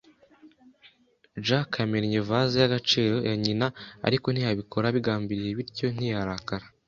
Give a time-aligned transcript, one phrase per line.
[1.45, 3.67] Jack yamennye vase y'agaciro ya nyina,
[4.07, 6.65] ariko ntiyabikora abigambiriye, bityo ntiyarakara.